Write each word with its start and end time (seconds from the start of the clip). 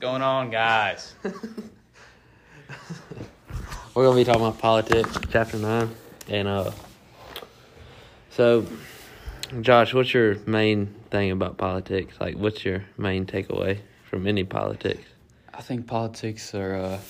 going 0.00 0.22
on, 0.22 0.50
guys? 0.50 1.14
We're 3.94 4.04
gonna 4.04 4.16
be 4.16 4.24
talking 4.24 4.42
about 4.42 4.58
politics, 4.60 5.18
chapter 5.30 5.58
nine, 5.58 5.90
and 6.28 6.46
uh, 6.46 6.70
so, 8.30 8.64
Josh, 9.60 9.92
what's 9.92 10.14
your 10.14 10.36
main 10.46 10.94
thing 11.10 11.32
about 11.32 11.56
politics? 11.56 12.14
Like, 12.20 12.36
what's 12.36 12.64
your 12.64 12.84
main 12.96 13.26
takeaway 13.26 13.80
from 14.08 14.28
any 14.28 14.44
politics? 14.44 15.02
I 15.52 15.62
think 15.62 15.88
politics 15.88 16.54
are 16.54 16.76
uh, 16.76 17.00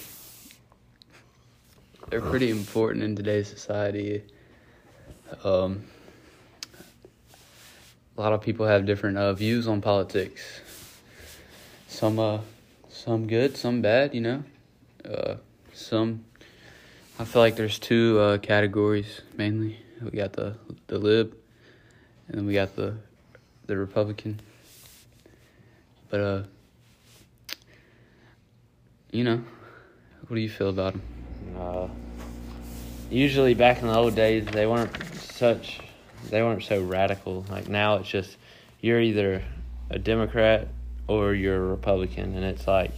they're 2.09 2.23
pretty 2.23 2.51
important 2.51 3.05
in 3.05 3.15
today's 3.15 3.49
society. 3.49 4.23
Um, 5.45 5.85
a 8.17 8.21
lot 8.23 8.33
of 8.33 8.41
people 8.41 8.65
have 8.67 8.87
different 8.87 9.19
uh, 9.19 9.35
views 9.35 9.69
on 9.69 9.83
politics. 9.83 10.63
Some 11.89 12.19
uh, 12.19 12.39
some 12.99 13.29
good, 13.29 13.57
some 13.57 13.81
bad. 13.81 14.15
You 14.15 14.21
know, 14.21 14.45
uh, 15.05 15.37
some. 15.73 16.25
I 17.19 17.25
feel 17.25 17.43
like 17.43 17.57
there's 17.57 17.79
two 17.79 18.19
uh, 18.19 18.39
categories 18.39 19.23
mainly. 19.37 19.79
We 20.03 20.11
got 20.11 20.33
the 20.33 20.57
the 20.89 20.99
lib, 20.99 21.37
and 22.27 22.39
then 22.39 22.47
we 22.47 22.55
got 22.55 22.75
the 22.75 22.97
the 23.67 23.77
Republican. 23.77 24.41
But 26.11 26.21
uh, 26.21 26.43
you 29.13 29.25
know, 29.25 29.45
what 30.27 30.35
do 30.35 30.41
you 30.41 30.51
feel 30.51 30.71
about 30.71 30.95
them? 30.95 31.03
Uh, 31.57 31.89
usually, 33.11 33.55
back 33.55 33.81
in 33.81 33.89
the 33.89 33.95
old 33.95 34.15
days, 34.17 34.45
they 34.47 34.67
weren't 34.67 34.91
such. 35.15 35.81
They 36.31 36.43
weren't 36.43 36.65
so 36.65 36.83
radical. 36.83 37.45
Like 37.49 37.69
now, 37.69 37.97
it's 37.97 38.09
just 38.09 38.37
you're 38.81 39.01
either 39.01 39.45
a 39.89 39.99
Democrat 39.99 40.69
or 41.09 41.35
you're 41.35 41.57
a 41.57 41.67
Republican, 41.67 42.37
and 42.37 42.45
it's 42.45 42.67
like 42.67 42.93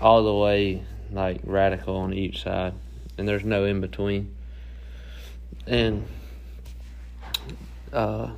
all 0.00 0.24
the 0.24 0.34
way 0.34 0.82
like 1.12 1.40
radical 1.44 1.96
on 1.96 2.12
each 2.12 2.42
side, 2.42 2.74
and 3.16 3.28
there's 3.28 3.44
no 3.44 3.64
in 3.64 3.80
between. 3.80 4.34
And 5.66 6.06
uh, 7.92 8.30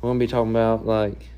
we're 0.00 0.10
gonna 0.10 0.18
be 0.18 0.26
talking 0.26 0.50
about 0.50 0.86
like 0.86 1.28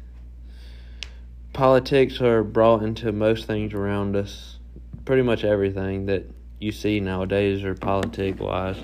politics 1.52 2.20
are 2.20 2.42
brought 2.42 2.82
into 2.82 3.12
most 3.12 3.46
things 3.46 3.74
around 3.74 4.16
us. 4.16 4.58
Pretty 5.04 5.22
much 5.22 5.44
everything 5.44 6.06
that 6.06 6.24
you 6.60 6.72
see 6.72 7.00
nowadays 7.00 7.64
are 7.64 7.74
politic 7.74 8.38
wise, 8.40 8.76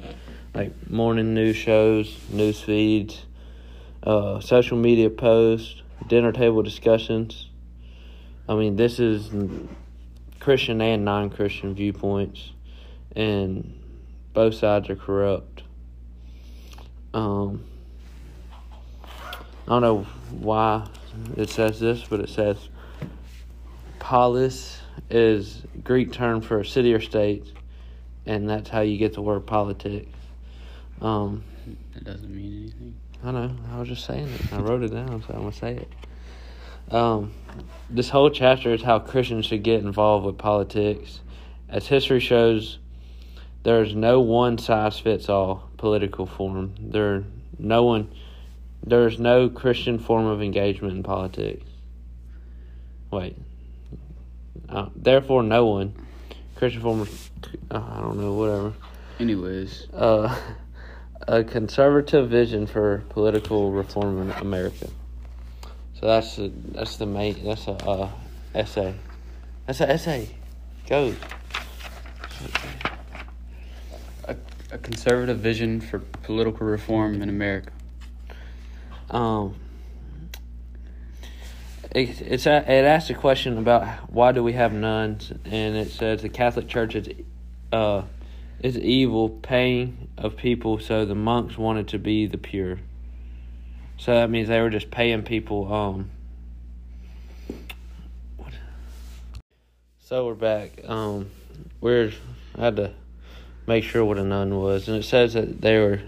like 0.55 0.91
morning 0.91 1.35
news 1.35 1.57
shows, 1.57 2.19
news 2.31 2.61
feeds, 2.61 3.27
uh, 4.03 4.41
social 4.41 4.77
media 4.77 5.11
posts, 5.11 5.83
dinner 6.09 6.33
table 6.33 6.63
discussions. 6.63 7.51
I 8.49 8.55
mean, 8.55 8.77
this 8.77 9.01
is 9.01 9.31
Christian 10.41 10.81
and 10.81 11.05
non 11.05 11.31
Christian 11.31 11.75
viewpoints, 11.75 12.53
and 13.15 13.81
both 14.33 14.55
sides 14.55 14.89
are 14.89 14.97
corrupt. 14.97 15.63
Um, 17.13 17.65
I 19.03 19.69
don't 19.69 19.83
know 19.83 20.07
why 20.31 20.87
it 21.37 21.51
says 21.51 21.81
this, 21.81 22.05
but 22.09 22.21
it 22.21 22.29
says 22.29 22.69
polis 23.99 24.81
is 25.11 25.65
Greek 25.83 26.13
term 26.13 26.41
for 26.41 26.63
city 26.63 26.95
or 26.95 27.01
state, 27.01 27.45
and 28.27 28.49
that's 28.49 28.69
how 28.69 28.83
you 28.83 28.99
get 28.99 29.15
the 29.15 29.23
word 29.23 29.47
politics. 29.47 30.15
Um, 31.01 31.43
That 31.95 32.05
doesn't 32.05 32.35
mean 32.35 32.63
anything. 32.63 32.95
I 33.25 33.33
know. 33.33 33.57
I 33.73 33.81
was 33.81 33.89
just 33.89 34.05
saying 34.05 34.29
it. 34.29 34.53
I 34.53 34.61
wrote 34.61 34.85
it 34.85 34.93
down, 34.93 35.25
so 35.27 35.35
I'm 35.35 35.41
gonna 35.41 35.53
say 35.53 35.77
it. 35.77 35.89
Um, 36.91 37.33
this 37.91 38.09
whole 38.09 38.31
chapter 38.31 38.73
is 38.73 38.83
how 38.83 38.99
Christians 38.99 39.47
should 39.47 39.63
get 39.63 39.81
involved 39.81 40.27
with 40.27 40.39
politics. 40.39 41.21
As 41.69 41.87
history 41.87 42.21
shows, 42.21 42.79
there 43.63 43.83
is 43.83 43.95
no 43.95 44.21
one 44.21 44.59
size 44.59 44.99
fits 44.99 45.29
all 45.29 45.69
political 45.77 46.27
form. 46.27 46.75
There, 46.79 47.25
no 47.59 47.85
one, 47.85 48.11
there 48.85 49.07
is 49.09 49.19
no 49.19 49.49
Christian 49.49 49.99
form 49.99 50.27
of 50.27 50.43
engagement 50.43 50.95
in 50.95 51.03
politics. 51.03 51.65
Wait. 53.11 53.37
Uh, 54.69 54.89
therefore, 54.95 55.43
no 55.43 55.67
one 55.67 55.95
Christian 56.57 56.83
form 56.83 57.01
of, 57.01 57.31
uh, 57.71 57.83
I 57.83 58.01
don't 58.01 58.19
know, 58.19 58.33
whatever 58.33 58.73
Anyways, 59.19 59.89
uh, 59.95 60.35
a 61.29 61.43
conservative 61.43 62.29
vision 62.29 62.67
for 62.67 63.03
political 63.09 63.73
reform 63.73 64.21
in 64.23 64.31
America. 64.33 64.89
So 65.99 66.07
that's 66.07 66.37
the, 66.37 66.53
that's 66.73 66.97
the 66.97 67.07
main 67.07 67.43
that's 67.43 67.67
a 67.69 67.73
uh, 67.73 68.11
essay. 68.55 68.95
That's 69.67 69.81
an 69.81 69.91
essay. 69.91 70.29
Go. 70.89 71.15
a, 74.25 74.37
a 74.71 74.79
conservative 74.79 75.39
vision 75.39 75.81
for 75.81 75.99
political 75.99 76.67
reform 76.67 77.23
in 77.23 77.29
America. 77.29 77.71
Um. 79.11 79.55
It, 81.93 82.21
it's 82.21 82.45
a, 82.45 82.59
it 82.59 82.85
asks 82.85 83.09
a 83.09 83.15
question 83.15 83.57
about 83.57 84.11
why 84.11 84.33
do 84.33 84.43
we 84.43 84.53
have 84.53 84.75
nuns, 84.75 85.33
and 85.47 85.77
it 85.77 85.91
says 85.91 86.21
the 86.21 86.29
Catholic 86.29 86.69
Church 86.69 86.95
is, 86.95 87.09
uh, 87.73 88.03
is 88.61 88.77
evil, 88.77 89.31
paying 89.31 90.09
of 90.19 90.37
people, 90.37 90.79
so 90.79 91.07
the 91.07 91.15
monks 91.15 91.57
wanted 91.57 91.89
to 91.89 91.99
be 91.99 92.27
the 92.27 92.37
pure. 92.37 92.81
So 93.99 94.15
that 94.15 94.31
means 94.31 94.49
they 94.49 94.61
were 94.61 94.71
just 94.71 94.91
paying 94.91 95.23
people. 95.23 95.73
Um. 95.73 96.11
So 99.99 100.27
we're 100.27 100.35
back. 100.35 100.89
Um, 100.89 101.31
we're 101.81 102.13
I 102.57 102.61
had 102.61 102.77
to 102.77 102.93
make 103.67 103.83
sure 103.83 104.05
what 104.05 104.19
a 104.19 104.25
nun 104.25 104.57
was, 104.57 104.87
and 104.87 104.97
it 104.97 105.05
says 105.05 105.35
that 105.35 105.61
they 105.61 105.79
were. 105.79 106.01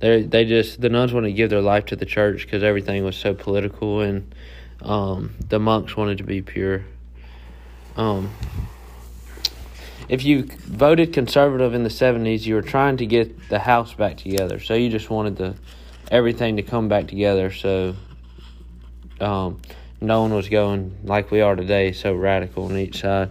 They 0.00 0.22
they 0.22 0.44
just 0.44 0.80
the 0.82 0.90
nuns 0.90 1.14
wanted 1.14 1.28
to 1.28 1.32
give 1.32 1.48
their 1.48 1.62
life 1.62 1.86
to 1.86 1.96
the 1.96 2.04
church 2.04 2.42
because 2.42 2.62
everything 2.62 3.04
was 3.04 3.16
so 3.16 3.32
political, 3.32 4.00
and 4.00 4.34
um, 4.82 5.34
the 5.48 5.58
monks 5.58 5.96
wanted 5.96 6.18
to 6.18 6.24
be 6.24 6.42
pure. 6.42 6.84
Um, 7.96 8.30
if 10.10 10.22
you 10.22 10.42
voted 10.42 11.14
conservative 11.14 11.72
in 11.72 11.82
the 11.82 11.90
seventies, 11.90 12.46
you 12.46 12.54
were 12.54 12.62
trying 12.62 12.98
to 12.98 13.06
get 13.06 13.48
the 13.48 13.60
house 13.60 13.94
back 13.94 14.18
together. 14.18 14.60
So 14.60 14.74
you 14.74 14.90
just 14.90 15.08
wanted 15.08 15.36
the 15.36 15.54
everything 16.10 16.56
to 16.56 16.62
come 16.62 16.88
back 16.88 17.08
together. 17.08 17.52
So 17.52 17.96
um, 19.20 19.60
no 20.00 20.22
one 20.22 20.34
was 20.34 20.48
going 20.48 20.96
like 21.04 21.30
we 21.30 21.40
are 21.40 21.56
today, 21.56 21.92
so 21.92 22.14
radical 22.14 22.66
on 22.66 22.76
each 22.76 23.00
side. 23.00 23.30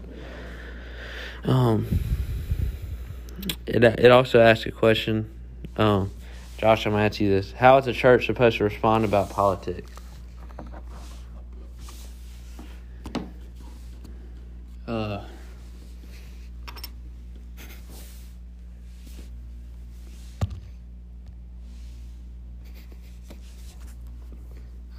Um, 1.43 1.99
it 3.65 3.83
it 3.83 4.11
also 4.11 4.39
asks 4.39 4.65
a 4.65 4.71
question. 4.71 5.29
Um, 5.77 6.11
Josh, 6.57 6.85
I'm 6.85 6.93
gonna 6.93 7.05
ask 7.05 7.19
you 7.19 7.29
this: 7.29 7.51
How 7.51 7.77
is 7.77 7.85
the 7.85 7.93
church 7.93 8.25
supposed 8.25 8.57
to 8.57 8.63
respond 8.63 9.05
about 9.05 9.29
politics? 9.29 9.91
Uh, 14.87 15.21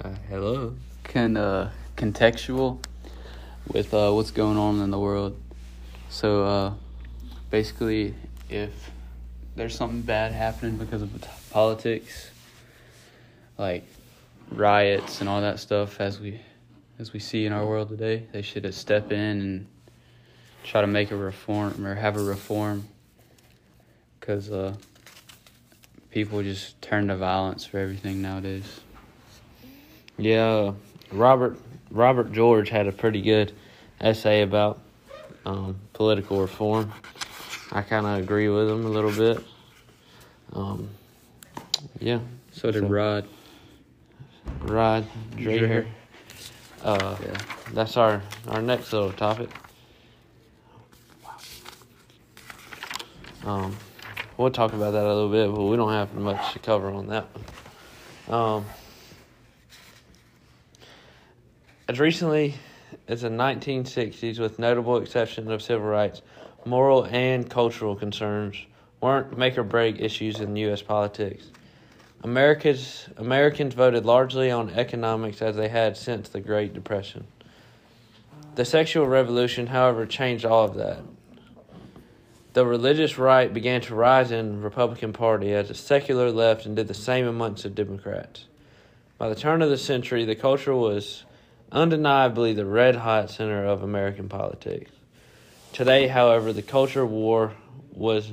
Uh, 0.03 0.09
hello. 0.37 0.71
can 1.03 1.35
uh, 1.35 1.71
contextual 1.95 2.77
with 3.73 3.91
uh, 3.91 4.11
what's 4.11 4.29
going 4.29 4.55
on 4.55 4.79
in 4.81 4.91
the 4.91 4.99
world. 4.99 5.35
So 6.09 6.43
uh, 6.43 6.73
basically, 7.49 8.13
if 8.47 8.91
there's 9.55 9.73
something 9.73 10.03
bad 10.03 10.33
happening 10.33 10.77
because 10.77 11.01
of 11.01 11.09
politics, 11.49 12.29
like 13.57 13.83
riots 14.51 15.21
and 15.21 15.27
all 15.27 15.41
that 15.41 15.59
stuff, 15.59 15.99
as 15.99 16.19
we 16.19 16.39
as 16.99 17.13
we 17.13 17.19
see 17.19 17.47
in 17.47 17.51
our 17.51 17.65
world 17.65 17.89
today, 17.89 18.27
they 18.31 18.43
should 18.43 18.71
step 18.75 19.11
in 19.11 19.41
and 19.41 19.67
try 20.63 20.81
to 20.81 20.87
make 20.87 21.09
a 21.09 21.17
reform 21.17 21.83
or 21.83 21.95
have 21.95 22.15
a 22.15 22.21
reform. 22.21 22.87
Because 24.19 24.51
uh, 24.51 24.75
people 26.11 26.43
just 26.43 26.79
turn 26.79 27.07
to 27.07 27.15
violence 27.15 27.65
for 27.65 27.79
everything 27.79 28.21
nowadays. 28.21 28.81
Yeah, 30.17 30.73
Robert 31.11 31.57
Robert 31.91 32.31
George 32.33 32.69
had 32.69 32.87
a 32.87 32.91
pretty 32.91 33.21
good 33.21 33.53
essay 34.01 34.41
about 34.41 34.79
um, 35.45 35.77
political 35.93 36.41
reform. 36.41 36.91
I 37.71 37.81
kind 37.81 38.05
of 38.05 38.19
agree 38.19 38.49
with 38.49 38.69
him 38.69 38.85
a 38.85 38.89
little 38.89 39.11
bit. 39.11 39.43
Um, 40.53 40.89
yeah, 41.99 42.19
So 42.51 42.71
did 42.71 42.83
So- 42.83 42.87
Rod. 42.87 43.27
Rod 44.61 45.05
Dreher. 45.35 45.59
Dreher. 45.59 45.85
Uh, 46.83 47.15
Yeah. 47.21 47.37
that's 47.73 47.97
our 47.97 48.21
our 48.47 48.61
next 48.61 48.93
little 48.93 49.11
topic. 49.11 49.49
Um, 53.45 53.75
we'll 54.37 54.51
talk 54.51 54.73
about 54.73 54.91
that 54.91 55.03
a 55.03 55.13
little 55.13 55.29
bit, 55.29 55.53
but 55.53 55.63
we 55.63 55.75
don't 55.77 55.91
have 55.91 56.13
much 56.15 56.53
to 56.53 56.59
cover 56.59 56.89
on 56.91 57.07
that 57.07 57.27
one. 58.27 58.39
Um, 58.39 58.65
as 61.87 61.99
recently 61.99 62.55
as 63.07 63.21
the 63.21 63.29
1960s, 63.29 64.39
with 64.39 64.59
notable 64.59 64.97
exception 64.97 65.49
of 65.51 65.61
civil 65.61 65.87
rights, 65.87 66.21
moral 66.65 67.05
and 67.05 67.49
cultural 67.49 67.95
concerns 67.95 68.57
weren't 69.01 69.37
make 69.37 69.57
or 69.57 69.63
break 69.63 70.01
issues 70.01 70.39
in 70.39 70.55
U.S. 70.55 70.81
politics. 70.81 71.45
America's 72.23 73.07
Americans 73.17 73.73
voted 73.73 74.05
largely 74.05 74.51
on 74.51 74.71
economics 74.71 75.41
as 75.41 75.55
they 75.55 75.69
had 75.69 75.95
since 75.95 76.29
the 76.29 76.41
Great 76.41 76.73
Depression. 76.73 77.25
The 78.55 78.65
sexual 78.65 79.05
revolution, 79.05 79.67
however, 79.67 80.05
changed 80.05 80.43
all 80.43 80.65
of 80.65 80.75
that. 80.75 80.99
The 82.53 82.65
religious 82.65 83.19
right 83.19 83.53
began 83.53 83.81
to 83.81 83.93
rise 83.93 84.31
in 84.31 84.55
the 84.55 84.61
Republican 84.63 85.13
Party 85.13 85.53
as 85.53 85.67
the 85.67 85.75
secular 85.75 86.31
left 86.31 86.65
and 86.65 86.75
did 86.75 86.87
the 86.87 86.95
same 86.95 87.27
amongst 87.27 87.63
the 87.63 87.69
Democrats. 87.69 88.45
By 89.19 89.29
the 89.29 89.35
turn 89.35 89.61
of 89.61 89.69
the 89.69 89.77
century, 89.77 90.25
the 90.25 90.35
culture 90.35 90.75
was 90.75 91.23
undeniably 91.71 92.53
the 92.53 92.65
red 92.65 92.95
hot 92.95 93.29
center 93.29 93.65
of 93.65 93.83
American 93.83 94.29
politics. 94.29 94.91
Today, 95.73 96.07
however, 96.07 96.53
the 96.53 96.61
culture 96.61 97.05
war 97.05 97.53
was, 97.91 98.31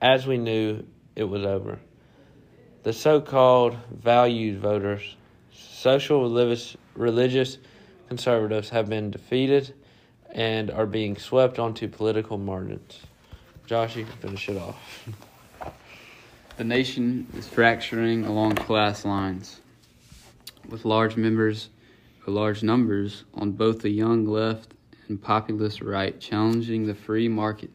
as 0.00 0.26
we 0.26 0.38
knew, 0.38 0.84
it 1.16 1.24
was 1.24 1.44
over. 1.44 1.78
The 2.82 2.92
so 2.92 3.20
called 3.20 3.76
valued 3.90 4.58
voters, 4.58 5.16
social 5.52 6.22
religious, 6.22 6.76
religious 6.94 7.58
conservatives, 8.08 8.70
have 8.70 8.88
been 8.88 9.10
defeated 9.10 9.74
and 10.30 10.70
are 10.70 10.86
being 10.86 11.16
swept 11.16 11.58
onto 11.58 11.88
political 11.88 12.38
margins. 12.38 13.00
Josh, 13.66 13.96
you 13.96 14.04
can 14.04 14.16
finish 14.16 14.48
it 14.48 14.56
off. 14.56 15.08
The 16.56 16.64
nation 16.64 17.26
is 17.36 17.46
fracturing 17.46 18.24
along 18.24 18.56
class 18.56 19.04
lines, 19.04 19.60
with 20.68 20.84
large 20.84 21.16
members 21.16 21.68
large 22.30 22.62
numbers 22.62 23.24
on 23.34 23.52
both 23.52 23.80
the 23.80 23.90
young 23.90 24.26
left 24.26 24.74
and 25.08 25.20
populist 25.20 25.80
right 25.80 26.20
challenging 26.20 26.86
the 26.86 26.94
free 26.94 27.28
market 27.28 27.70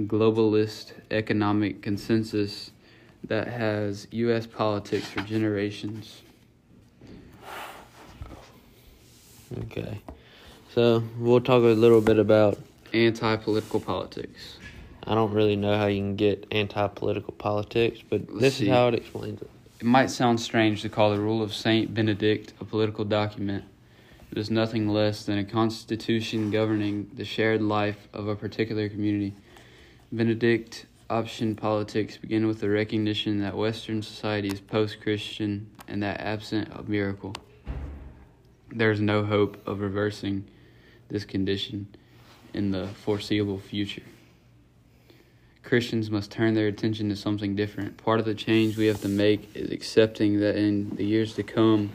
globalist 0.00 0.92
economic 1.10 1.82
consensus 1.82 2.70
that 3.24 3.48
has 3.48 4.06
U.S. 4.12 4.46
politics 4.46 5.06
for 5.08 5.20
generations. 5.22 6.22
Okay. 9.62 10.00
So 10.72 11.02
we'll 11.18 11.40
talk 11.40 11.62
a 11.62 11.66
little 11.66 12.00
bit 12.00 12.18
about 12.18 12.58
Anti 12.92 13.36
political 13.36 13.80
politics. 13.80 14.58
I 15.04 15.14
don't 15.14 15.32
really 15.32 15.56
know 15.56 15.76
how 15.76 15.86
you 15.86 16.00
can 16.00 16.16
get 16.16 16.46
anti 16.50 16.86
political 16.88 17.32
politics, 17.32 18.00
but 18.08 18.28
Let's 18.28 18.40
this 18.40 18.54
see. 18.56 18.64
is 18.64 18.70
how 18.70 18.88
it 18.88 18.94
explains 18.94 19.40
it. 19.42 19.50
It 19.80 19.86
might 19.86 20.10
sound 20.10 20.40
strange 20.40 20.82
to 20.82 20.88
call 20.88 21.12
the 21.12 21.20
Rule 21.20 21.40
of 21.40 21.54
Saint 21.54 21.94
Benedict 21.94 22.52
a 22.60 22.64
political 22.64 23.04
document. 23.04 23.64
It 24.32 24.36
is 24.36 24.50
nothing 24.50 24.88
less 24.88 25.24
than 25.24 25.38
a 25.38 25.44
constitution 25.44 26.50
governing 26.50 27.12
the 27.14 27.24
shared 27.24 27.62
life 27.62 28.08
of 28.12 28.26
a 28.26 28.34
particular 28.34 28.88
community. 28.88 29.36
Benedict 30.10 30.86
option 31.08 31.54
politics 31.54 32.16
begin 32.16 32.48
with 32.48 32.58
the 32.58 32.68
recognition 32.68 33.40
that 33.42 33.56
Western 33.56 34.02
society 34.02 34.48
is 34.48 34.60
post 34.60 35.00
Christian 35.00 35.70
and 35.86 36.02
that 36.02 36.20
absent 36.22 36.68
a 36.72 36.82
miracle, 36.82 37.36
there 38.70 38.90
is 38.90 39.00
no 39.00 39.24
hope 39.24 39.64
of 39.64 39.78
reversing 39.78 40.44
this 41.08 41.24
condition 41.24 41.86
in 42.52 42.72
the 42.72 42.88
foreseeable 42.88 43.60
future. 43.60 44.02
Christians 45.62 46.10
must 46.10 46.30
turn 46.30 46.54
their 46.54 46.66
attention 46.66 47.08
to 47.10 47.16
something 47.16 47.54
different. 47.54 47.96
Part 47.98 48.20
of 48.20 48.26
the 48.26 48.34
change 48.34 48.76
we 48.76 48.86
have 48.86 49.00
to 49.02 49.08
make 49.08 49.54
is 49.54 49.70
accepting 49.70 50.40
that 50.40 50.56
in 50.56 50.90
the 50.96 51.04
years 51.04 51.34
to 51.34 51.42
come, 51.42 51.90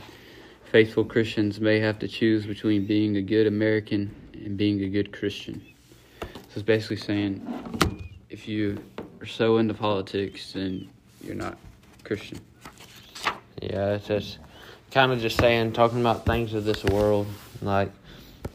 faithful 0.65 1.03
Christians 1.03 1.59
may 1.59 1.79
have 1.79 1.99
to 1.99 2.07
choose 2.07 2.45
between 2.45 2.85
being 2.85 3.17
a 3.17 3.21
good 3.21 3.47
American 3.47 4.13
and 4.33 4.57
being 4.57 4.81
a 4.83 4.89
good 4.89 5.11
Christian. 5.11 5.61
So 6.21 6.29
it's 6.55 6.61
basically 6.63 6.97
saying 6.97 8.09
if 8.29 8.47
you 8.47 8.83
are 9.21 9.25
so 9.25 9.57
into 9.57 9.73
politics, 9.73 10.53
then 10.53 10.89
you're 11.23 11.35
not 11.35 11.57
Christian. 12.03 12.39
Yeah, 13.61 13.93
it's 13.93 14.07
just 14.07 14.39
kind 14.91 15.11
of 15.11 15.19
just 15.19 15.37
saying, 15.37 15.71
talking 15.73 16.01
about 16.01 16.25
things 16.25 16.53
of 16.53 16.65
this 16.65 16.83
world. 16.83 17.27
Like, 17.61 17.91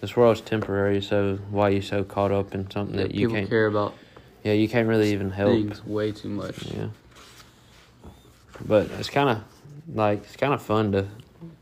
this 0.00 0.14
world's 0.14 0.40
temporary, 0.40 1.00
so 1.00 1.38
why 1.50 1.68
are 1.68 1.72
you 1.72 1.82
so 1.82 2.04
caught 2.04 2.30
up 2.30 2.54
in 2.54 2.70
something 2.70 2.96
that 2.96 3.14
you 3.14 3.28
People 3.28 3.36
can't. 3.40 3.48
care 3.48 3.66
about 3.66 3.94
Yeah, 4.48 4.54
you 4.54 4.66
can't 4.66 4.88
really 4.88 5.12
even 5.12 5.30
help. 5.30 5.50
things 5.50 5.84
way 5.84 6.10
too 6.10 6.30
much. 6.30 6.72
Yeah. 6.72 6.88
But 8.66 8.90
it's 8.92 9.10
kind 9.10 9.28
of 9.28 9.42
like 9.94 10.20
it's 10.24 10.36
kind 10.36 10.54
of 10.54 10.62
fun 10.62 10.90
to 10.92 11.06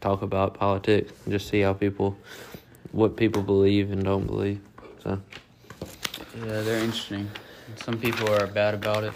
talk 0.01 0.23
about 0.23 0.55
politics 0.55 1.13
and 1.25 1.33
just 1.33 1.49
see 1.49 1.63
how 1.63 1.73
people, 1.73 2.17
what 2.93 3.17
people 3.17 3.43
believe 3.43 3.91
and 3.91 4.05
don't 4.05 4.25
believe. 4.25 4.61
So 5.03 5.21
Yeah, 6.39 6.61
they're 6.61 6.79
interesting. 6.79 7.29
Some 7.75 7.99
people 7.99 8.33
are 8.33 8.47
bad 8.47 8.75
about 8.75 9.03
it. 9.03 9.13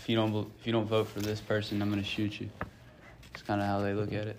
If 0.00 0.08
you 0.08 0.16
don't, 0.16 0.34
if 0.58 0.66
you 0.66 0.72
don't 0.72 0.86
vote 0.86 1.06
for 1.06 1.20
this 1.20 1.38
person, 1.38 1.82
I'm 1.82 1.90
gonna 1.90 2.02
shoot 2.02 2.40
you. 2.40 2.48
It's 3.34 3.42
kind 3.42 3.60
of 3.60 3.66
how 3.66 3.80
they 3.80 3.92
look 3.92 4.14
at 4.14 4.26
it. 4.26 4.38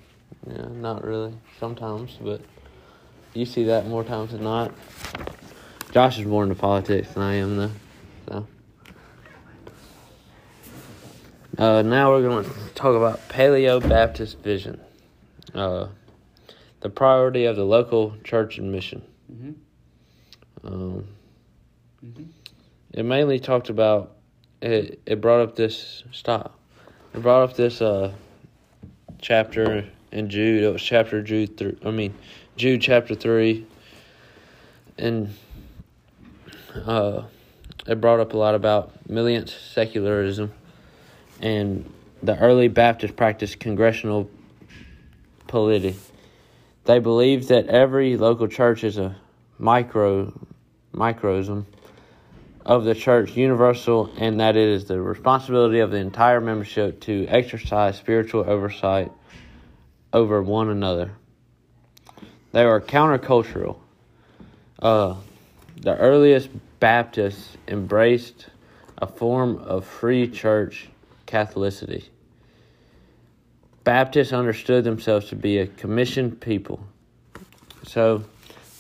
yeah, 0.49 0.65
not 0.71 1.03
really 1.03 1.35
sometimes, 1.59 2.17
but 2.19 2.41
you 3.35 3.45
see 3.45 3.65
that 3.65 3.85
more 3.85 4.03
times 4.03 4.31
than 4.31 4.43
not. 4.43 4.71
Josh 5.91 6.17
is 6.17 6.25
more 6.25 6.41
into 6.41 6.55
politics 6.55 7.09
than 7.09 7.21
I 7.21 7.35
am, 7.35 7.55
though. 7.55 7.71
So 8.27 8.47
uh, 11.57 11.81
now 11.81 12.11
we're 12.11 12.21
going 12.21 12.43
to 12.43 12.51
talk 12.75 12.95
about 12.95 13.27
Paleo 13.29 13.87
Baptist 13.87 14.39
vision, 14.39 14.79
uh, 15.53 15.87
the 16.81 16.89
priority 16.89 17.45
of 17.45 17.55
the 17.55 17.63
local 17.63 18.15
church 18.23 18.57
and 18.57 18.71
mission. 18.71 19.01
Mm-hmm. 19.31 20.67
Um, 20.67 21.07
Mm-hmm. 22.05 22.23
it 22.91 23.03
mainly 23.03 23.39
talked 23.39 23.69
about 23.69 24.11
it. 24.61 24.99
It 25.05 25.21
brought 25.21 25.39
up 25.39 25.55
this 25.55 26.03
stop. 26.11 26.59
It 27.13 27.21
brought 27.21 27.43
up 27.49 27.55
this 27.55 27.81
uh 27.81 28.11
chapter 29.21 29.85
in 30.11 30.29
Jude. 30.29 30.63
It 30.63 30.73
was 30.73 30.81
chapter 30.83 31.21
Jude 31.21 31.55
three. 31.55 31.77
I 31.85 31.91
mean 31.91 32.13
Jude 32.57 32.81
chapter 32.81 33.15
three, 33.15 33.65
and 34.97 35.33
uh, 36.85 37.23
it 37.87 38.01
brought 38.01 38.19
up 38.19 38.33
a 38.33 38.37
lot 38.37 38.53
about 38.53 38.91
militant 39.09 39.47
secularism, 39.49 40.51
and 41.41 41.91
the 42.21 42.37
early 42.37 42.67
Baptist 42.67 43.15
practiced 43.15 43.59
congregational 43.59 44.29
polity. 45.47 45.95
They 46.85 46.99
believed 46.99 47.49
that 47.49 47.67
every 47.67 48.17
local 48.17 48.47
church 48.47 48.83
is 48.83 48.97
a 48.97 49.15
micro 49.57 50.33
microsm 50.91 51.65
of 52.65 52.83
the 52.85 52.95
church 52.95 53.35
universal 53.35 54.11
and 54.17 54.39
that 54.39 54.55
it 54.55 54.67
is 54.67 54.85
the 54.85 55.01
responsibility 55.01 55.79
of 55.79 55.91
the 55.91 55.97
entire 55.97 56.39
membership 56.39 57.01
to 57.01 57.25
exercise 57.27 57.97
spiritual 57.97 58.43
oversight 58.47 59.11
over 60.13 60.41
one 60.41 60.69
another. 60.69 61.11
They 62.51 62.65
were 62.65 62.79
countercultural. 62.79 63.77
Uh, 64.79 65.15
the 65.77 65.97
earliest 65.97 66.49
Baptists 66.79 67.57
embraced 67.67 68.47
a 68.97 69.07
form 69.07 69.57
of 69.57 69.85
free 69.85 70.27
church 70.27 70.89
Catholicity. 71.33 72.03
Baptists 73.83 74.33
understood 74.33 74.83
themselves 74.83 75.29
to 75.29 75.35
be 75.35 75.57
a 75.57 75.65
commissioned 75.65 76.39
people. 76.39 76.79
So, 77.87 78.23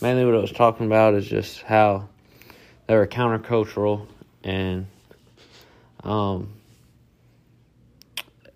mainly 0.03 0.23
what 0.23 0.35
it 0.35 0.41
was 0.41 0.51
talking 0.51 0.85
about 0.85 1.15
is 1.15 1.25
just 1.25 1.63
how 1.63 2.09
they 2.85 2.95
were 2.95 3.07
countercultural 3.07 4.05
and 4.43 4.85
um 6.03 6.53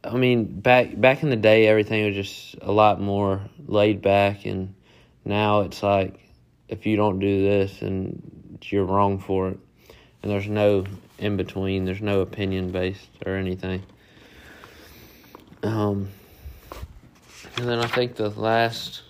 I 0.03 0.15
mean 0.15 0.59
back 0.59 0.99
back 0.99 1.23
in 1.23 1.31
the 1.31 1.35
day 1.35 1.65
everything 1.65 2.05
was 2.05 2.15
just 2.15 2.55
a 2.61 2.71
lot 2.71 3.01
more 3.01 3.41
laid 3.65 4.01
back 4.03 4.45
and 4.45 4.75
now 5.25 5.61
it's 5.61 5.81
like 5.81 6.19
if 6.67 6.85
you 6.85 6.97
don't 6.97 7.19
do 7.19 7.41
this 7.41 7.81
and 7.81 8.59
you're 8.65 8.85
wrong 8.85 9.17
for 9.17 9.49
it 9.49 9.59
and 10.21 10.31
there's 10.31 10.47
no 10.47 10.85
in 11.19 11.37
between 11.37 11.85
there's 11.85 12.01
no 12.01 12.21
opinion 12.21 12.71
based 12.71 13.09
or 13.25 13.35
anything 13.35 13.83
um 15.63 16.09
and 17.57 17.67
then 17.67 17.79
I 17.79 17.87
think 17.87 18.15
the 18.15 18.29
last 18.29 19.01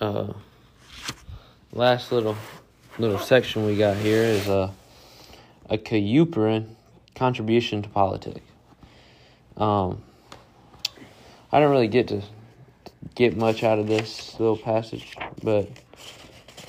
uh 0.00 0.32
last 1.72 2.12
little 2.12 2.36
little 2.98 3.18
section 3.18 3.66
we 3.66 3.76
got 3.76 3.96
here 3.96 4.22
is 4.22 4.48
a 4.48 4.72
a 5.70 5.78
Kuyperian 5.78 6.66
contribution 7.14 7.82
to 7.82 7.88
politics. 7.88 8.40
Um, 9.56 10.02
I 11.50 11.60
don't 11.60 11.70
really 11.70 11.88
get 11.88 12.08
to 12.08 12.22
get 13.14 13.36
much 13.36 13.62
out 13.62 13.78
of 13.78 13.86
this 13.86 14.38
little 14.38 14.56
passage, 14.56 15.16
but 15.42 15.68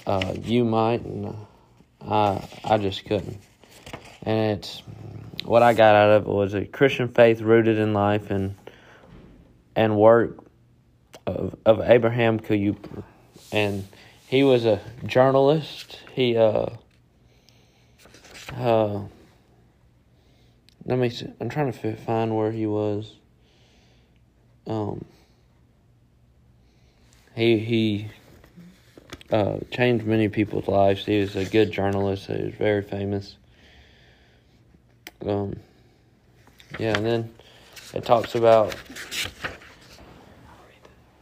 uh, 0.05 0.35
you 0.41 0.63
might, 0.63 1.01
and 1.01 1.35
I 2.01 2.47
I 2.63 2.77
just 2.77 3.05
couldn't. 3.05 3.39
And 4.25 4.57
it's 4.57 4.81
what 5.43 5.61
I 5.61 5.73
got 5.73 5.95
out 5.95 6.09
of 6.09 6.23
it 6.23 6.29
was 6.29 6.55
a 6.55 6.65
Christian 6.65 7.09
faith 7.09 7.41
rooted 7.41 7.77
in 7.77 7.93
life 7.93 8.31
and 8.31 8.55
and 9.75 9.95
work 9.95 10.37
of 11.27 11.55
of 11.65 11.81
Abraham 11.81 12.39
Kuyper, 12.39 13.03
and 13.51 13.87
he 14.27 14.43
was 14.43 14.65
a 14.65 14.81
journalist. 15.05 15.99
He 16.13 16.35
uh 16.35 16.67
uh 18.55 19.01
let 20.85 20.99
me 20.99 21.09
see. 21.09 21.27
I'm 21.39 21.49
trying 21.49 21.71
to 21.71 21.95
find 21.95 22.35
where 22.35 22.51
he 22.51 22.65
was. 22.65 23.13
Um 24.65 25.05
he 27.35 27.59
he 27.59 28.07
uh 29.31 29.59
changed 29.71 30.05
many 30.05 30.29
people's 30.29 30.67
lives. 30.67 31.05
He 31.05 31.19
was 31.19 31.35
a 31.35 31.45
good 31.45 31.71
journalist. 31.71 32.25
He 32.25 32.33
was 32.33 32.53
very 32.55 32.81
famous. 32.81 33.35
Um 35.25 35.55
yeah, 36.79 36.95
and 36.97 37.05
then 37.05 37.33
it 37.93 38.03
talks 38.03 38.35
about 38.35 38.75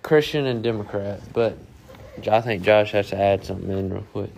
Christian 0.02 0.46
and 0.46 0.64
Democrat, 0.64 1.22
but 1.34 1.58
I 2.30 2.42
think 2.42 2.64
Josh 2.64 2.92
has 2.92 3.10
to 3.10 3.20
add 3.20 3.46
something 3.46 3.70
in 3.70 3.94
real 3.94 4.04
quick. 4.12 4.32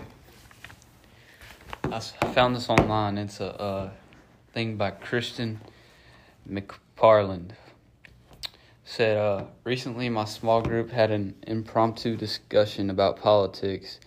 I 1.83 2.00
found 2.00 2.55
this 2.55 2.69
online. 2.69 3.17
It's 3.17 3.39
a 3.39 3.59
uh, 3.59 3.89
thing 4.53 4.75
by 4.75 4.91
Christian 4.91 5.62
McParland. 6.50 7.51
Said, 8.83 9.17
uh, 9.17 9.45
recently 9.63 10.09
my 10.09 10.25
small 10.25 10.62
group 10.62 10.91
had 10.91 11.12
an 11.12 11.35
impromptu 11.47 12.15
discussion 12.17 12.89
about 12.89 13.17
politics 13.17 14.00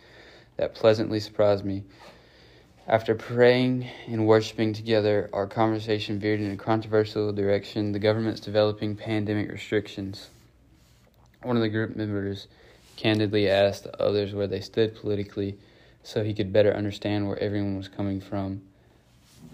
that 0.56 0.74
pleasantly 0.74 1.20
surprised 1.20 1.64
me. 1.64 1.84
After 2.88 3.14
praying 3.14 3.86
and 4.06 4.26
worshiping 4.26 4.72
together, 4.72 5.28
our 5.34 5.46
conversation 5.46 6.18
veered 6.18 6.40
in 6.40 6.52
a 6.52 6.56
controversial 6.56 7.30
direction 7.34 7.92
the 7.92 7.98
government's 7.98 8.40
developing 8.40 8.96
pandemic 8.96 9.52
restrictions. 9.52 10.30
One 11.42 11.56
of 11.56 11.60
the 11.60 11.68
group 11.68 11.94
members 11.96 12.48
candidly 12.96 13.46
asked 13.46 13.84
the 13.84 14.02
others 14.02 14.32
where 14.32 14.46
they 14.46 14.62
stood 14.62 14.96
politically 14.96 15.58
so 16.02 16.24
he 16.24 16.32
could 16.32 16.50
better 16.50 16.72
understand 16.72 17.28
where 17.28 17.38
everyone 17.38 17.76
was 17.76 17.88
coming 17.88 18.22
from. 18.22 18.62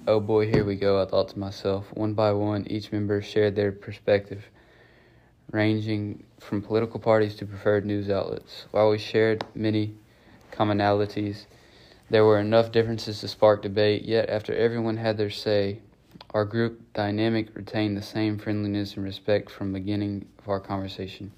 Oh 0.07 0.21
boy, 0.21 0.47
here 0.49 0.65
we 0.65 0.77
go, 0.77 1.03
I 1.03 1.07
thought 1.07 1.31
to 1.31 1.39
myself. 1.41 1.87
One 1.93 2.15
by 2.15 2.31
one, 2.31 2.69
each 2.69 2.93
member 2.93 3.21
shared 3.21 3.57
their 3.57 3.73
perspective, 3.73 4.45
ranging 5.51 6.23
from 6.39 6.63
political 6.63 7.01
parties 7.01 7.35
to 7.37 7.47
preferred 7.47 7.85
news 7.85 8.09
outlets. 8.11 8.67
While 8.71 8.91
we 8.91 8.99
shared 8.99 9.45
many 9.57 9.97
commonalities, 10.53 11.47
there 12.11 12.25
were 12.25 12.39
enough 12.39 12.71
differences 12.71 13.21
to 13.21 13.29
spark 13.29 13.63
debate, 13.63 14.05
yet, 14.05 14.29
after 14.29 14.55
everyone 14.55 14.99
had 14.99 15.17
their 15.17 15.31
say, 15.31 15.79
our 16.33 16.45
group 16.45 16.93
dynamic 16.93 17.55
retained 17.55 17.97
the 17.97 18.03
same 18.03 18.39
friendliness 18.39 18.95
and 18.95 19.05
respect 19.05 19.51
from 19.51 19.73
the 19.73 19.79
beginning 19.79 20.27
of 20.39 20.49
our 20.49 20.61
conversation, 20.61 21.33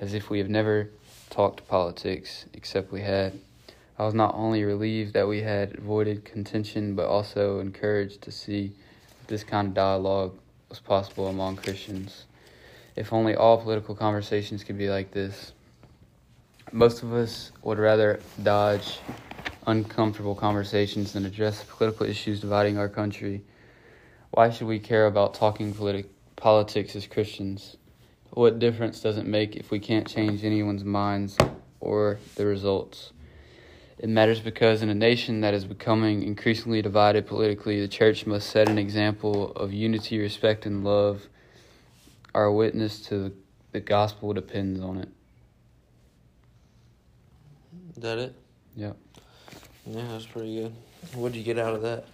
as 0.00 0.14
if 0.14 0.30
we 0.30 0.38
have 0.38 0.48
never 0.48 0.90
talked 1.30 1.66
politics, 1.66 2.46
except 2.52 2.92
we 2.92 3.00
had. 3.02 3.38
I 3.98 4.04
was 4.04 4.14
not 4.14 4.34
only 4.34 4.64
relieved 4.64 5.14
that 5.14 5.28
we 5.28 5.42
had 5.42 5.78
avoided 5.78 6.24
contention, 6.24 6.94
but 6.94 7.06
also 7.06 7.60
encouraged 7.60 8.22
to 8.22 8.30
see 8.30 8.72
that 9.18 9.28
this 9.28 9.44
kind 9.44 9.68
of 9.68 9.74
dialogue 9.74 10.36
was 10.68 10.80
possible 10.80 11.28
among 11.28 11.56
Christians. 11.56 12.26
If 12.96 13.12
only 13.12 13.34
all 13.34 13.58
political 13.58 13.94
conversations 13.94 14.62
could 14.62 14.78
be 14.78 14.88
like 14.88 15.10
this. 15.10 15.52
Most 16.72 17.02
of 17.02 17.12
us 17.12 17.52
would 17.62 17.78
rather 17.78 18.20
dodge 18.42 18.98
uncomfortable 19.66 20.34
conversations 20.34 21.14
and 21.14 21.26
address 21.26 21.64
political 21.64 22.06
issues 22.06 22.40
dividing 22.40 22.78
our 22.78 22.88
country. 22.88 23.42
Why 24.30 24.50
should 24.50 24.66
we 24.66 24.78
care 24.78 25.06
about 25.06 25.34
talking 25.34 25.72
politi- 25.72 26.06
politics 26.36 26.96
as 26.96 27.06
Christians? 27.06 27.76
What 28.30 28.58
difference 28.58 29.00
does 29.00 29.16
it 29.16 29.26
make 29.26 29.56
if 29.56 29.70
we 29.70 29.78
can't 29.78 30.08
change 30.08 30.44
anyone's 30.44 30.84
minds 30.84 31.38
or 31.80 32.18
the 32.34 32.46
results? 32.46 33.12
It 33.98 34.08
matters 34.08 34.40
because 34.40 34.82
in 34.82 34.88
a 34.88 34.94
nation 34.94 35.40
that 35.42 35.54
is 35.54 35.64
becoming 35.64 36.24
increasingly 36.24 36.82
divided 36.82 37.26
politically, 37.26 37.80
the 37.80 37.88
church 37.88 38.26
must 38.26 38.50
set 38.50 38.68
an 38.68 38.76
example 38.76 39.52
of 39.52 39.72
unity, 39.72 40.18
respect, 40.18 40.66
and 40.66 40.84
love. 40.84 41.28
Our 42.34 42.50
witness 42.50 43.00
to 43.06 43.32
the 43.70 43.80
gospel 43.80 44.32
depends 44.32 44.80
on 44.80 44.98
it. 44.98 45.08
Is 47.96 48.02
that 48.02 48.18
it? 48.18 48.34
Yep. 48.74 48.96
Yeah, 49.86 50.02
that's 50.12 50.26
pretty 50.26 50.60
good. 50.60 50.72
What'd 51.14 51.36
you 51.36 51.42
get 51.42 51.58
out 51.58 51.74
of 51.74 51.82
that? 51.82 52.06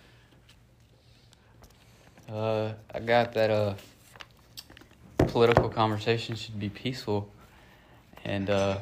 Uh, 2.29 2.73
I 2.93 2.99
got 2.99 3.33
that 3.35 3.51
uh, 3.51 3.75
political 5.19 5.69
conversation 5.69 6.35
should 6.35 6.59
be 6.59 6.69
peaceful, 6.69 7.31
and 8.25 8.51
uh, 8.51 8.79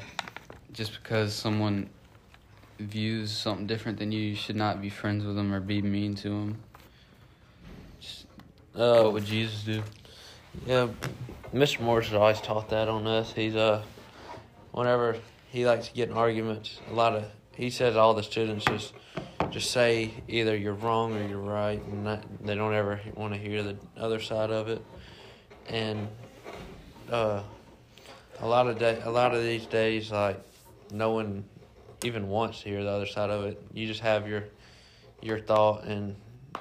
just 0.73 0.93
because 1.03 1.35
someone 1.35 1.91
views 2.79 3.31
something 3.31 3.67
different 3.67 3.99
than 3.99 4.13
you, 4.13 4.21
you 4.21 4.35
should 4.35 4.57
not 4.57 4.81
be 4.81 4.89
friends 4.89 5.25
with 5.25 5.37
them 5.37 5.53
or 5.53 5.61
be 5.61 5.83
mean 5.83 6.15
to 6.15 6.29
them. 6.29 6.59
Just, 8.01 8.27
Uh, 8.75 9.03
what 9.03 9.13
would 9.15 9.25
Jesus 9.25 9.65
do? 9.65 9.83
Yeah, 10.67 10.89
Mr. 11.53 11.81
Morris 11.81 12.07
has 12.07 12.15
always 12.15 12.41
taught 12.41 12.71
that 12.71 12.89
on 12.89 13.07
us. 13.07 13.33
He's 13.33 13.57
uh, 13.57 13.83
whenever 14.73 15.17
he 15.51 15.67
likes 15.67 15.89
to 15.89 15.95
get 15.95 16.09
in 16.09 16.17
arguments, 16.17 16.81
a 16.91 16.95
lot 16.95 17.15
of 17.15 17.25
he 17.59 17.71
says 17.71 17.97
all 17.97 18.15
the 18.15 18.23
students 18.23 18.65
just 18.65 18.95
just 19.51 19.71
say 19.71 20.13
either 20.29 20.57
you're 20.57 20.75
wrong 20.75 21.15
or 21.17 21.27
you're 21.27 21.39
right, 21.39 21.83
and 21.85 22.07
they 22.45 22.55
don't 22.55 22.75
ever 22.75 23.01
want 23.15 23.33
to 23.35 23.39
hear 23.39 23.63
the 23.63 23.77
other 23.97 24.21
side 24.21 24.51
of 24.51 24.69
it. 24.69 24.85
And 25.69 26.09
uh, 27.11 27.43
a 28.41 28.47
lot 28.47 28.69
of 28.69 28.79
day, 28.79 29.01
a 29.03 29.11
lot 29.11 29.35
of 29.35 29.43
these 29.43 29.67
days, 29.67 30.13
like 30.13 30.41
no 30.93 31.11
one 31.11 31.45
even 32.05 32.29
wants 32.29 32.63
to 32.63 32.69
hear 32.69 32.83
the 32.83 32.91
other 32.91 33.07
side 33.07 33.31
of 33.31 33.45
it. 33.45 33.61
You 33.73 33.87
just 33.87 34.01
have 34.01 34.29
your 34.29 34.45
your 35.21 35.41
thought, 35.41 35.85
and 35.85 36.15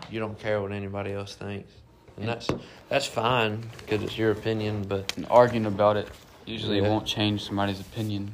you 0.10 0.20
don't 0.20 0.40
care 0.40 0.62
what 0.62 0.72
anybody 0.72 1.14
else 1.14 1.36
thinks, 1.36 1.72
and 2.18 2.28
that's 2.28 2.48
that's 2.90 3.06
fine 3.06 3.70
because 3.80 4.02
it's 4.02 4.18
your 4.18 4.32
opinion. 4.32 4.84
But 4.84 5.16
And 5.16 5.28
arguing 5.30 5.68
about 5.68 5.96
it 5.98 6.10
usually 6.48 6.80
Yeah. 6.80 6.90
won't 6.90 7.06
change 7.06 7.44
somebody's 7.46 7.82
opinion, 7.82 8.34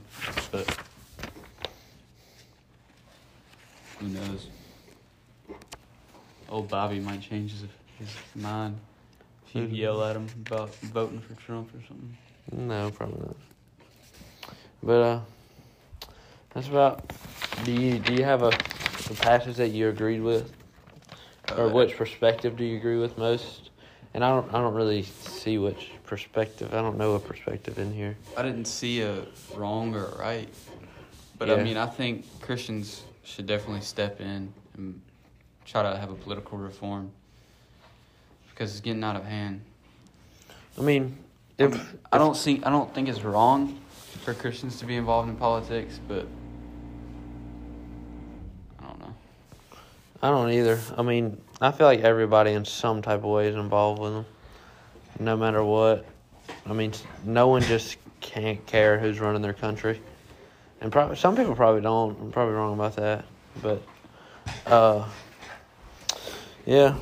but 0.51 0.77
who 4.03 4.09
knows? 4.09 4.47
Old 6.49 6.69
Bobby 6.69 6.99
might 6.99 7.21
change 7.21 7.51
his, 7.51 7.61
his 7.99 8.09
mind 8.35 8.77
if 9.47 9.55
you 9.55 9.63
yell 9.63 10.03
at 10.03 10.15
him 10.15 10.27
about 10.45 10.75
voting 10.75 11.19
for 11.19 11.33
Trump 11.41 11.69
or 11.73 11.79
something. 11.87 12.17
no, 12.51 12.91
probably 12.91 13.21
not. 13.21 13.35
But 14.81 15.01
uh, 15.01 15.19
that's 16.53 16.67
about. 16.67 17.11
Do 17.63 17.71
you 17.71 17.99
do 17.99 18.13
you 18.13 18.23
have 18.23 18.43
a, 18.43 18.47
a 18.47 19.15
passage 19.15 19.55
that 19.55 19.69
you 19.69 19.87
agreed 19.89 20.21
with, 20.21 20.51
or 21.57 21.67
Uh, 21.67 21.73
which 21.73 21.95
perspective 21.95 22.57
do 22.57 22.65
you 22.65 22.77
agree 22.77 22.97
with 22.97 23.17
most? 23.17 23.69
And 24.13 24.23
I 24.23 24.29
don't 24.29 24.53
I 24.53 24.59
don't 24.59 24.73
really 24.73 25.03
see 25.03 25.57
which 25.57 25.91
perspective. 26.03 26.73
I 26.73 26.81
don't 26.81 26.97
know 26.97 27.13
a 27.13 27.19
perspective 27.19 27.79
in 27.79 27.93
here. 27.93 28.17
I 28.37 28.41
didn't 28.43 28.65
see 28.65 29.01
a 29.01 29.25
wrong 29.55 29.95
or 29.95 30.05
a 30.05 30.17
right, 30.17 30.49
but 31.37 31.47
Yeah. 31.47 31.55
I 31.55 31.63
mean, 31.63 31.77
I 31.77 31.85
think 31.87 32.25
Christians 32.41 33.03
should 33.23 33.47
definitely 33.47 33.81
step 33.81 34.19
in 34.19 34.53
and 34.75 35.01
try 35.65 35.83
to 35.83 35.97
have 35.97 36.11
a 36.11 36.15
political 36.15 36.57
reform 36.57 37.11
because 38.49 38.71
it's 38.71 38.81
getting 38.81 39.03
out 39.03 39.15
of 39.15 39.25
hand. 39.25 39.61
I 40.77 40.81
mean, 40.81 41.17
if 41.57 41.95
I 42.11 42.17
don't 42.17 42.35
see. 42.35 42.61
I 42.63 42.69
don't 42.69 42.93
think 42.93 43.07
it's 43.07 43.21
wrong 43.23 43.79
for 44.23 44.33
Christians 44.33 44.79
to 44.79 44.85
be 44.85 44.95
involved 44.95 45.29
in 45.29 45.35
politics, 45.35 45.99
but 46.07 46.25
I 48.79 48.87
don't 48.87 48.99
know. 48.99 49.13
I 50.21 50.29
don't 50.29 50.51
either. 50.51 50.79
I 50.97 51.01
mean, 51.01 51.39
I 51.61 51.71
feel 51.71 51.87
like 51.87 52.01
everybody 52.01 52.51
in 52.51 52.65
some 52.65 53.01
type 53.01 53.19
of 53.19 53.25
way 53.25 53.47
is 53.47 53.55
involved 53.55 54.01
with 54.01 54.13
them, 54.13 54.25
no 55.19 55.37
matter 55.37 55.63
what. 55.63 56.05
I 56.65 56.73
mean, 56.73 56.93
no 57.23 57.47
one 57.47 57.61
just 57.61 57.97
can't 58.19 58.65
care 58.65 58.99
who's 58.99 59.19
running 59.19 59.41
their 59.41 59.53
country, 59.53 60.01
and 60.83 60.91
probably 60.91 61.15
some 61.15 61.35
people 61.35 61.55
probably 61.55 61.81
don't. 61.81 62.19
I'm 62.19 62.31
probably 62.31 62.53
wrong 62.53 62.73
about 62.73 62.95
that, 62.97 63.25
but 63.61 63.81
uh, 64.67 65.07
yeah, 66.65 66.95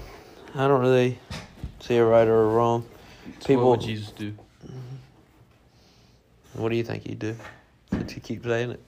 I 0.55 0.67
don't 0.67 0.81
really 0.81 1.19
see 1.79 1.97
a 1.97 2.05
right 2.05 2.27
or 2.27 2.43
a 2.43 2.47
wrong. 2.47 2.85
So 3.39 3.47
People- 3.47 3.69
what 3.69 3.79
would 3.79 3.87
Jesus 3.87 4.11
do? 4.11 4.33
What 6.53 6.69
do 6.69 6.75
you 6.75 6.83
think 6.83 7.07
he'd 7.07 7.19
do? 7.19 7.35
Did 7.91 8.13
you 8.13 8.21
keep 8.21 8.43
saying 8.43 8.71
it? 8.71 8.79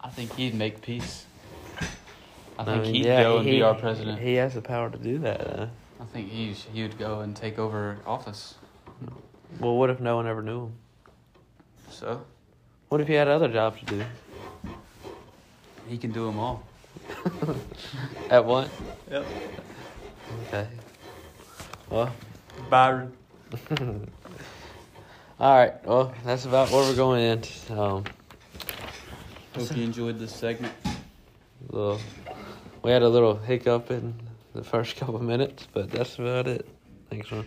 I 0.00 0.08
think 0.08 0.34
he'd 0.36 0.54
make 0.54 0.80
peace. 0.80 1.26
I 1.80 2.62
I 2.62 2.64
think 2.64 2.82
mean, 2.84 2.94
he'd 2.94 3.04
yeah, 3.06 3.22
go 3.22 3.38
and 3.38 3.46
he- 3.46 3.56
be 3.56 3.62
our 3.62 3.74
president. 3.74 4.18
He 4.20 4.34
has 4.34 4.54
the 4.54 4.62
power 4.62 4.90
to 4.90 4.98
do 4.98 5.18
that. 5.18 5.40
Uh, 5.40 5.66
I 6.00 6.04
think 6.04 6.30
he 6.30 6.54
sh- 6.54 6.66
he 6.72 6.82
would 6.82 6.98
go 6.98 7.20
and 7.20 7.34
take 7.36 7.58
over 7.58 7.98
office. 8.06 8.54
well, 9.58 9.76
what 9.76 9.90
if 9.90 9.98
no 10.00 10.16
one 10.16 10.26
ever 10.26 10.42
knew 10.42 10.64
him? 10.66 10.72
So 11.90 12.22
What 12.90 13.00
if 13.00 13.06
he 13.06 13.14
had 13.14 13.28
other 13.28 13.46
jobs 13.46 13.78
to 13.80 13.86
do? 13.86 14.04
he 15.88 15.96
can 15.96 16.10
do 16.10 16.26
them 16.26 16.40
all. 16.40 16.64
At 18.30 18.44
what? 18.44 18.68
Yep. 19.08 19.26
Okay. 20.48 20.66
Well, 21.88 22.12
Byron. 22.68 23.12
all 25.40 25.56
right. 25.56 25.86
Well, 25.86 26.12
that's 26.24 26.46
about 26.46 26.70
where 26.70 26.82
we're 26.82 26.96
going 26.96 27.22
in. 27.22 27.42
Um, 27.78 28.04
Hope 29.54 29.76
you 29.76 29.84
enjoyed 29.84 30.18
this 30.18 30.34
segment. 30.34 30.74
Little, 31.68 32.00
we 32.82 32.90
had 32.90 33.02
a 33.02 33.08
little 33.08 33.36
hiccup 33.36 33.92
in 33.92 34.14
the 34.52 34.64
first 34.64 34.96
couple 35.00 35.20
minutes, 35.20 35.68
but 35.72 35.92
that's 35.92 36.18
about 36.18 36.48
it. 36.48 36.68
Thanks, 37.08 37.30
man. 37.30 37.44